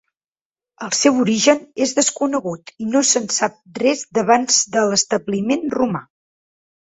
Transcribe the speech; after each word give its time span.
El 0.85 0.93
seu 0.99 1.17
origen 1.23 1.59
és 1.87 1.91
desconegut 1.99 2.71
i 2.85 2.87
no 2.95 3.03
se'n 3.09 3.29
sap 3.35 3.59
res 3.83 4.01
d'abans 4.19 4.57
de 4.77 4.87
l'establiment 4.93 5.69
romà. 5.79 6.01